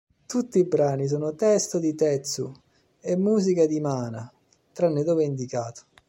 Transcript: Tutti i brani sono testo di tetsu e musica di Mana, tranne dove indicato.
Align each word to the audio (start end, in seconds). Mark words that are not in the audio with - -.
Tutti 0.25 0.57
i 0.57 0.65
brani 0.65 1.07
sono 1.07 1.35
testo 1.35 1.77
di 1.77 1.93
tetsu 1.93 2.51
e 3.01 3.15
musica 3.15 3.67
di 3.67 3.79
Mana, 3.79 4.33
tranne 4.73 5.03
dove 5.03 5.23
indicato. 5.25 5.83